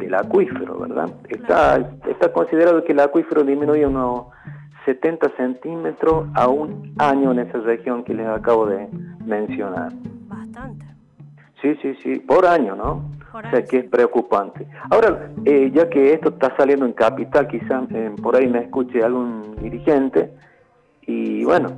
del 0.00 0.14
acuífero, 0.14 0.78
¿verdad? 0.78 1.10
Está, 1.28 1.92
está 2.08 2.32
considerado 2.32 2.82
que 2.84 2.92
el 2.92 3.00
acuífero 3.00 3.44
disminuye 3.44 3.86
unos 3.86 4.26
70 4.84 5.28
centímetros 5.36 6.28
a 6.34 6.48
un 6.48 6.94
año 6.98 7.32
en 7.32 7.40
esa 7.40 7.58
región 7.58 8.02
que 8.02 8.14
les 8.14 8.26
acabo 8.26 8.66
de 8.66 8.88
mencionar. 9.24 9.92
Bastante. 10.26 10.86
Sí, 11.62 11.76
sí, 11.82 11.94
sí, 12.02 12.18
por 12.20 12.46
año, 12.46 12.74
¿no? 12.74 13.20
o 13.32 13.50
sea 13.50 13.64
que 13.64 13.78
es 13.78 13.84
preocupante. 13.84 14.66
Ahora, 14.90 15.30
eh, 15.44 15.70
ya 15.72 15.88
que 15.88 16.12
esto 16.12 16.30
está 16.30 16.54
saliendo 16.56 16.84
en 16.86 16.92
capital, 16.92 17.46
quizás 17.48 17.84
eh, 17.90 18.10
por 18.20 18.36
ahí 18.36 18.48
me 18.48 18.60
escuche 18.60 19.02
algún 19.02 19.56
dirigente, 19.60 20.32
y 21.06 21.44
bueno, 21.44 21.68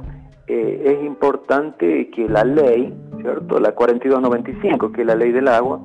eh, 0.46 0.82
es 0.84 1.04
importante 1.04 2.10
que 2.10 2.28
la 2.28 2.44
ley, 2.44 2.94
¿cierto? 3.20 3.60
La 3.60 3.72
4295, 3.72 4.92
que 4.92 5.02
es 5.02 5.06
la 5.06 5.14
ley 5.14 5.32
del 5.32 5.48
agua, 5.48 5.80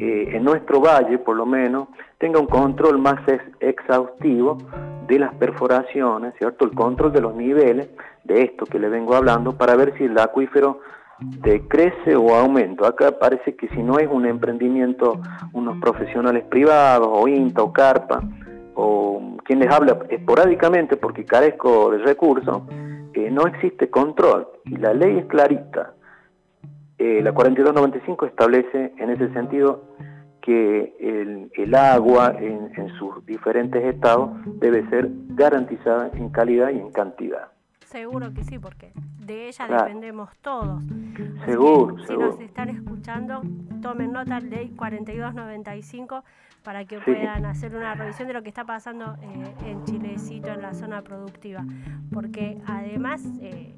eh, 0.00 0.34
en 0.34 0.44
nuestro 0.44 0.80
valle, 0.80 1.18
por 1.18 1.36
lo 1.36 1.44
menos, 1.44 1.88
tenga 2.16 2.40
un 2.40 2.46
control 2.46 2.98
más 2.98 3.20
exhaustivo 3.60 4.56
de 5.06 5.18
las 5.18 5.34
perforaciones, 5.34 6.32
¿cierto? 6.38 6.64
El 6.64 6.72
control 6.72 7.12
de 7.12 7.20
los 7.20 7.34
niveles 7.34 7.90
de 8.24 8.42
esto 8.42 8.64
que 8.64 8.78
le 8.78 8.88
vengo 8.88 9.14
hablando 9.14 9.58
para 9.58 9.76
ver 9.76 9.92
si 9.98 10.04
el 10.04 10.18
acuífero 10.18 10.80
decrece 11.18 12.16
o 12.16 12.34
aumenta. 12.34 12.88
Acá 12.88 13.18
parece 13.18 13.54
que 13.56 13.68
si 13.68 13.82
no 13.82 13.98
es 13.98 14.08
un 14.10 14.24
emprendimiento, 14.24 15.20
unos 15.52 15.78
profesionales 15.80 16.44
privados 16.44 17.08
o 17.10 17.28
INTA 17.28 17.62
o 17.62 17.70
CARPA, 17.70 18.22
o 18.74 19.36
quien 19.44 19.58
les 19.58 19.70
habla 19.70 19.98
esporádicamente 20.08 20.96
porque 20.96 21.26
carezco 21.26 21.90
de 21.90 21.98
recursos, 21.98 22.62
eh, 23.12 23.30
no 23.30 23.46
existe 23.46 23.90
control. 23.90 24.48
Y 24.64 24.76
la 24.76 24.94
ley 24.94 25.18
es 25.18 25.26
clarita. 25.26 25.92
Eh, 27.00 27.22
la 27.22 27.32
4295 27.32 28.26
establece 28.26 28.92
en 28.98 29.08
ese 29.08 29.32
sentido 29.32 29.84
que 30.42 31.48
el, 31.56 31.74
agua 31.74 32.36
en, 32.38 32.88
sus 32.98 33.24
diferentes 33.24 33.82
estados 33.82 34.32
debe 34.60 34.86
ser 34.90 35.08
garantizada 35.28 36.10
en 36.12 36.28
calidad 36.28 36.68
y 36.68 36.78
en 36.78 36.92
cantidad. 36.92 37.52
Seguro 37.90 38.32
que 38.32 38.44
sí, 38.44 38.56
porque 38.56 38.92
de 39.26 39.48
ella 39.48 39.66
dependemos 39.66 40.30
todos. 40.42 40.80
Seguro, 41.44 41.98
Si 42.06 42.16
nos 42.16 42.38
están 42.38 42.68
escuchando, 42.68 43.42
tomen 43.82 44.12
nota, 44.12 44.38
ley 44.38 44.70
4295, 44.76 46.22
para 46.62 46.84
que 46.84 47.00
puedan 47.00 47.46
hacer 47.46 47.74
una 47.74 47.94
revisión 47.94 48.28
de 48.28 48.34
lo 48.34 48.42
que 48.42 48.48
está 48.48 48.64
pasando 48.64 49.16
eh, 49.22 49.54
en 49.66 49.84
Chilecito, 49.84 50.50
en 50.50 50.62
la 50.62 50.72
zona 50.72 51.02
productiva. 51.02 51.64
Porque 52.12 52.58
además... 52.66 53.22
Eh, 53.40 53.74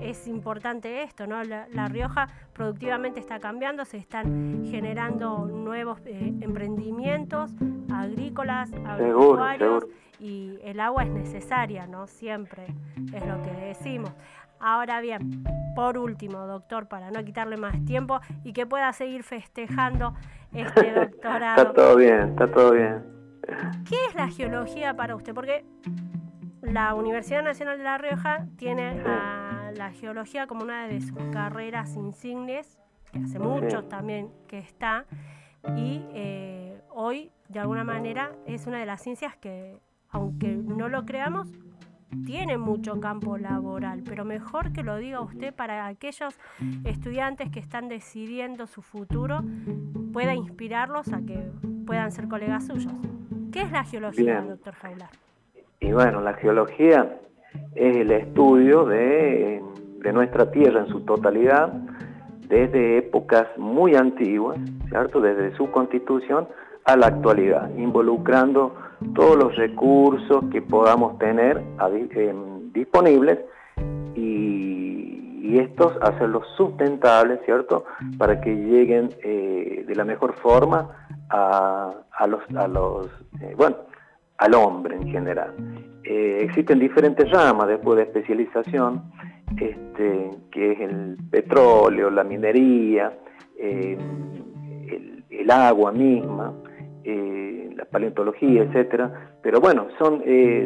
es 0.00 0.28
importante 0.28 1.02
esto, 1.02 1.26
¿no? 1.26 1.42
La, 1.42 1.88
Rioja 1.88 2.28
productivamente 2.52 3.18
está 3.18 3.40
cambiando, 3.40 3.84
se 3.84 3.96
están 3.96 4.64
generando 4.70 5.46
nuevos 5.46 5.98
eh, 6.06 6.34
emprendimientos 6.40 7.50
agrícolas, 7.90 8.72
agropecuarios 8.86 9.84
y 10.18 10.58
el 10.62 10.80
agua 10.80 11.04
es 11.04 11.10
necesaria, 11.10 11.86
¿no? 11.86 12.06
Siempre 12.06 12.66
es 13.12 13.26
lo 13.26 13.42
que 13.42 13.50
decimos. 13.50 14.12
Ahora 14.60 15.00
bien, 15.00 15.44
por 15.76 15.98
último, 15.98 16.46
doctor, 16.46 16.88
para 16.88 17.10
no 17.10 17.24
quitarle 17.24 17.56
más 17.56 17.84
tiempo 17.84 18.20
y 18.42 18.52
que 18.52 18.66
pueda 18.66 18.92
seguir 18.92 19.22
festejando 19.22 20.14
este 20.52 20.92
doctorado. 20.94 21.62
está 21.62 21.72
todo 21.72 21.96
bien, 21.96 22.30
está 22.30 22.50
todo 22.50 22.72
bien. 22.72 23.04
¿Qué 23.88 23.96
es 24.06 24.14
la 24.14 24.28
geología 24.28 24.94
para 24.94 25.14
usted? 25.14 25.32
Porque 25.34 25.64
la 26.62 26.94
Universidad 26.94 27.42
Nacional 27.42 27.78
de 27.78 27.84
La 27.84 27.98
Rioja 27.98 28.46
tiene 28.56 29.00
a 29.06 29.70
la 29.74 29.90
geología 29.92 30.46
como 30.46 30.62
una 30.62 30.88
de 30.88 31.00
sus 31.00 31.18
carreras 31.32 31.94
insignes, 31.94 32.78
que 33.12 33.20
hace 33.20 33.38
mucho 33.38 33.84
también 33.84 34.30
que 34.48 34.58
está, 34.58 35.06
y 35.76 36.04
eh, 36.12 36.80
hoy 36.90 37.30
de 37.48 37.60
alguna 37.60 37.84
manera 37.84 38.32
es 38.46 38.66
una 38.66 38.78
de 38.78 38.86
las 38.86 39.00
ciencias 39.00 39.36
que, 39.36 39.80
aunque 40.10 40.48
no 40.48 40.88
lo 40.88 41.04
creamos, 41.04 41.48
tiene 42.24 42.56
mucho 42.56 43.00
campo 43.00 43.36
laboral, 43.36 44.02
pero 44.06 44.24
mejor 44.24 44.72
que 44.72 44.82
lo 44.82 44.96
diga 44.96 45.20
usted 45.20 45.54
para 45.54 45.86
aquellos 45.86 46.38
estudiantes 46.84 47.50
que 47.50 47.60
están 47.60 47.88
decidiendo 47.88 48.66
su 48.66 48.82
futuro, 48.82 49.40
pueda 50.12 50.34
inspirarlos 50.34 51.12
a 51.12 51.20
que 51.20 51.50
puedan 51.86 52.10
ser 52.12 52.28
colegas 52.28 52.66
suyos. 52.66 52.92
¿Qué 53.52 53.62
es 53.62 53.72
la 53.72 53.84
geología, 53.84 54.40
doctor 54.40 54.74
Jaular? 54.74 55.10
Y 55.80 55.92
bueno, 55.92 56.20
la 56.20 56.34
geología 56.34 57.18
es 57.74 57.96
el 57.96 58.10
estudio 58.10 58.84
de, 58.84 59.62
nuestra 60.12 60.50
Tierra 60.50 60.80
en 60.80 60.88
su 60.88 61.00
totalidad, 61.00 61.72
desde 62.48 62.98
épocas 62.98 63.46
muy 63.58 63.94
antiguas, 63.94 64.58
¿cierto? 64.88 65.20
Desde 65.20 65.54
su 65.54 65.70
constitución 65.70 66.48
a 66.88 66.96
la 66.96 67.08
actualidad, 67.08 67.70
involucrando 67.76 68.74
todos 69.14 69.36
los 69.36 69.54
recursos 69.56 70.44
que 70.50 70.62
podamos 70.62 71.18
tener 71.18 71.62
eh, 72.16 72.34
disponibles 72.72 73.38
y, 74.14 75.04
estos 75.56 75.96
hacerlos 76.02 76.46
sustentables, 76.56 77.40
¿cierto? 77.46 77.84
Para 78.18 78.38
que 78.40 78.54
lleguen 78.54 79.08
eh, 79.22 79.82
de 79.88 79.94
la 79.96 80.04
mejor 80.04 80.34
forma 80.34 80.90
a, 81.30 82.26
los, 82.28 82.42
a 82.54 82.68
los 82.68 83.06
eh, 83.40 83.54
bueno, 83.56 83.76
al 84.36 84.54
hombre 84.54 84.96
en 84.96 85.10
general. 85.10 85.54
Eh, 86.04 86.40
existen 86.42 86.78
diferentes 86.78 87.28
ramas 87.30 87.66
después 87.66 87.96
de 87.96 88.02
especialización, 88.04 89.10
este, 89.58 90.30
que 90.50 90.72
es 90.72 90.80
el 90.80 91.16
petróleo, 91.30 92.10
la 92.10 92.24
minería, 92.24 93.12
el, 93.58 93.98
agua 95.50 95.92
misma, 95.92 96.52
eh, 97.04 97.70
la 97.76 97.84
paleontología, 97.84 98.62
etcétera. 98.62 99.32
Pero 99.42 99.60
bueno, 99.60 99.86
son, 99.98 100.22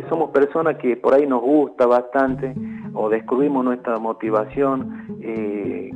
somos 0.08 0.30
personas 0.30 0.76
que 0.78 0.96
por 0.96 1.14
ahí 1.14 1.26
nos 1.26 1.42
gusta 1.42 1.86
bastante 1.86 2.54
o 2.94 3.08
descubrimos 3.08 3.64
nuestra 3.64 3.98
motivación 3.98 5.06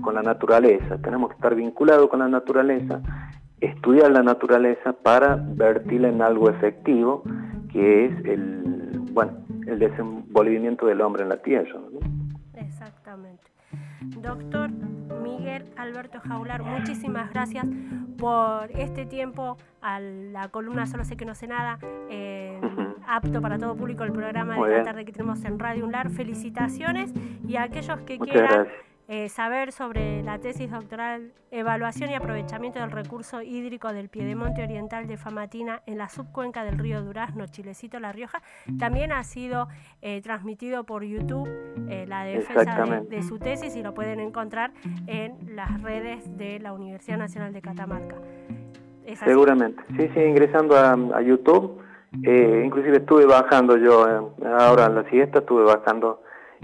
con 0.02 0.14
la 0.14 0.22
naturaleza. 0.22 0.98
Tenemos 0.98 1.30
que 1.30 1.36
estar 1.36 1.54
vinculados 1.54 2.08
con 2.08 2.20
la 2.20 2.28
naturaleza, 2.28 3.00
estudiar 3.60 4.10
la 4.10 4.22
naturaleza 4.22 4.92
para 4.92 5.36
vertirla 5.36 6.08
en 6.08 6.22
algo 6.22 6.50
efectivo 6.50 7.22
que 7.76 8.06
es 8.06 8.24
el, 8.24 9.00
bueno, 9.12 9.32
el 9.66 9.78
desenvolvimiento 9.78 10.86
del 10.86 11.00
hombre 11.02 11.24
en 11.24 11.28
la 11.28 11.42
tierra. 11.42 11.78
Exactamente. 12.54 13.42
Doctor 14.22 14.65
Alberto 15.96 16.20
Jaular, 16.20 16.62
muchísimas 16.62 17.32
gracias 17.32 17.64
por 18.18 18.70
este 18.72 19.06
tiempo. 19.06 19.56
A 19.80 19.98
la 19.98 20.48
columna 20.50 20.84
Solo 20.84 21.04
sé 21.04 21.16
que 21.16 21.24
no 21.24 21.34
sé 21.34 21.46
nada, 21.46 21.78
eh, 22.10 22.60
apto 23.06 23.40
para 23.40 23.56
todo 23.56 23.74
público 23.76 24.04
el 24.04 24.12
programa 24.12 24.56
de 24.56 24.76
la 24.76 24.82
tarde 24.82 25.06
que 25.06 25.12
tenemos 25.12 25.42
en 25.46 25.58
Radio 25.58 25.86
UNLAR. 25.86 26.10
Felicitaciones 26.10 27.14
y 27.48 27.56
a 27.56 27.62
aquellos 27.62 27.98
que 28.00 28.18
quieran 28.18 28.66
eh, 29.08 29.28
saber 29.28 29.70
sobre 29.70 30.20
la 30.24 30.40
tesis 30.40 30.68
doctoral 30.68 31.32
Evaluación 31.52 32.10
y 32.10 32.14
aprovechamiento 32.14 32.80
del 32.80 32.90
recurso 32.90 33.40
hídrico 33.40 33.92
del 33.92 34.08
Piedemonte 34.08 34.64
Oriental 34.64 35.06
de 35.06 35.16
Famatina 35.16 35.80
en 35.86 35.96
la 35.96 36.08
subcuenca 36.08 36.64
del 36.64 36.76
río 36.76 37.02
Durazno, 37.02 37.46
Chilecito, 37.46 38.00
La 38.00 38.10
Rioja. 38.10 38.42
También 38.80 39.12
ha 39.12 39.22
sido 39.22 39.68
eh, 40.02 40.20
transmitido 40.22 40.82
por 40.82 41.04
YouTube 41.04 41.48
eh, 41.88 42.04
la 42.08 42.24
defensa 42.24 42.84
de, 43.08 43.22
su 43.22 43.38
tesis 43.38 43.76
y 43.76 43.82
lo 43.84 43.94
pueden 43.94 44.18
encontrar 44.18 44.72
en 45.06 45.54
las 45.54 45.80
redes 45.82 46.36
de 46.36 46.58
la 46.58 46.72
Universidad 46.72 47.16
Nacional 47.16 47.52
de 47.52 47.62
Catamarca. 47.62 48.16
Seguramente, 49.24 49.84
sí, 49.96 50.10
sí, 50.14 50.20
ingresando 50.20 50.76
a, 50.76 51.22
YouTube. 51.22 51.80
inclusive 52.12 52.96
estuve 52.96 53.24
bajando 53.24 53.76
yo, 53.76 54.34
ahora 54.58 54.86
en 54.86 54.96
la 54.96 55.08
siesta 55.10 55.38
estuve 55.38 55.62
bajando 55.62 56.22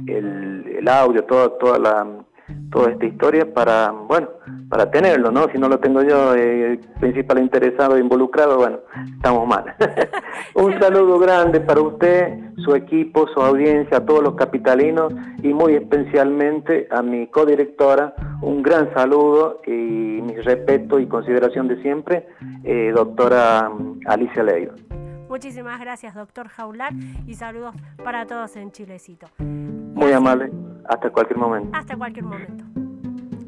el, 0.09 0.67
el 0.79 0.89
audio, 0.89 1.23
toda, 1.25 1.57
toda 1.59 1.79
la 1.79 2.25
toda 2.71 2.91
esta 2.91 3.05
historia 3.07 3.53
para, 3.53 3.91
bueno, 3.91 4.29
para 4.69 4.91
tenerlo, 4.91 5.31
¿no? 5.31 5.49
Si 5.53 5.59
no 5.59 5.69
lo 5.69 5.79
tengo 5.79 6.03
yo, 6.03 6.35
eh, 6.35 6.81
principal 7.01 7.39
interesado 7.39 7.99
involucrado, 7.99 8.57
bueno, 8.57 8.79
estamos 9.15 9.47
mal. 9.47 9.75
Un 10.55 10.79
saludo 10.81 11.19
grande 11.19 11.61
para 11.61 11.81
usted, 11.81 12.39
su 12.65 12.75
equipo, 12.75 13.27
su 13.29 13.41
audiencia, 13.41 13.99
a 13.99 14.07
todos 14.07 14.23
los 14.23 14.35
capitalinos 14.35 15.13
y 15.43 15.53
muy 15.53 15.75
especialmente 15.75 16.89
a 16.91 17.03
mi 17.03 17.27
codirectora, 17.27 18.15
un 18.41 18.63
gran 18.63 18.93
saludo 18.95 19.61
y 19.67 19.71
mi 19.71 20.37
respeto 20.37 20.99
y 20.99 21.07
consideración 21.07 21.69
de 21.69 21.81
siempre, 21.83 22.27
eh, 22.65 22.93
doctora 22.95 23.71
Alicia 24.07 24.43
Leiva. 24.43 24.75
Muchísimas 25.29 25.81
gracias, 25.81 26.15
doctor 26.15 26.49
Jaular, 26.49 26.93
y 27.27 27.35
saludos 27.35 27.75
para 28.05 28.27
todos 28.27 28.55
en 28.57 28.71
Chilecito. 28.71 29.29
Muy 29.95 30.13
amable. 30.13 30.51
Hasta 30.89 31.11
cualquier 31.11 31.39
momento. 31.39 31.77
Hasta 31.77 31.97
cualquier 31.97 32.25
momento. 32.25 32.65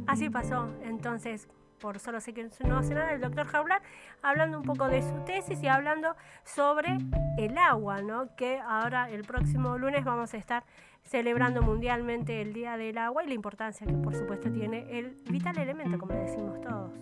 Así 0.07 0.30
pasó 0.30 0.68
entonces, 0.83 1.48
por 1.80 1.98
solo 1.98 2.20
sé 2.20 2.33
que 2.33 2.48
no 2.66 2.78
hace 2.78 2.94
nada, 2.94 3.12
el 3.12 3.20
doctor 3.20 3.46
Jaular, 3.46 3.83
hablando 4.22 4.59
un 4.59 4.64
poco 4.64 4.88
de 4.88 5.02
su 5.02 5.14
tesis 5.24 5.62
y 5.62 5.66
hablando 5.66 6.14
sobre 6.44 6.98
el 7.37 7.59
agua, 7.59 8.00
¿no? 8.02 8.35
Que 8.37 8.59
ahora 8.61 9.11
el 9.11 9.24
próximo 9.24 9.76
lunes 9.76 10.04
vamos 10.04 10.33
a 10.35 10.37
estar 10.37 10.64
celebrando 11.02 11.62
mundialmente 11.62 12.40
el 12.40 12.52
Día 12.52 12.76
del 12.76 12.98
Agua 12.98 13.24
y 13.24 13.28
la 13.28 13.35
importancia 13.35 13.87
que 13.87 13.92
por 13.94 14.14
supuesto 14.14 14.50
tiene 14.50 14.98
el 14.98 15.16
vital 15.28 15.59
elemento, 15.59 15.98
como 15.98 16.14
decimos 16.14 16.61
todos. 16.61 16.92